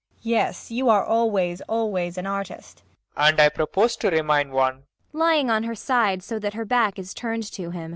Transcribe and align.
]Yes, 0.37 0.71
you 0.71 0.89
are 0.89 1.05
always, 1.05 1.61
always 1.69 2.17
an 2.17 2.25
artist. 2.25 2.81
PROFESSOR 3.13 3.19
RUBEK. 3.19 3.29
And 3.33 3.39
I 3.39 3.49
propose 3.49 3.95
to 3.97 4.09
remain 4.09 4.49
one. 4.49 4.85
MAIA. 5.13 5.19
[Lying 5.19 5.49
on 5.51 5.61
her 5.65 5.75
side, 5.75 6.23
so 6.23 6.39
that 6.39 6.55
her 6.55 6.65
back 6.65 6.97
is 6.97 7.13
turned 7.13 7.43
to 7.51 7.69
him. 7.69 7.89